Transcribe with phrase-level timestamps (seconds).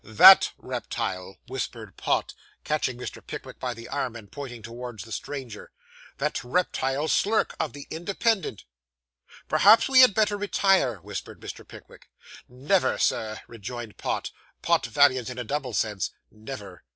[0.03, 3.21] 'That reptile,' whispered Pott, catching Mr.
[3.23, 5.71] Pickwick by the arm, and pointing towards the stranger.
[6.17, 8.65] 'That reptile Slurk, of the Independent!'
[9.47, 11.67] 'Perhaps we had better retire,' whispered Mr.
[11.67, 12.09] Pickwick.
[12.49, 14.31] 'Never, Sir,' rejoined Pott,
[14.63, 16.83] pot valiant in a double sense 'never.